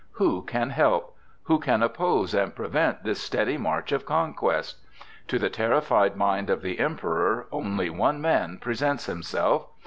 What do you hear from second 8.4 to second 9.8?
presents himself.